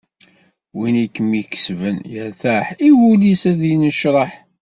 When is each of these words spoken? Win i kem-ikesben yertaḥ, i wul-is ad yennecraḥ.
Win 0.77 0.95
i 1.03 1.05
kem-ikesben 1.15 1.97
yertaḥ, 2.13 2.65
i 2.87 2.89
wul-is 2.99 3.41
ad 3.51 3.59
yennecraḥ. 3.69 4.31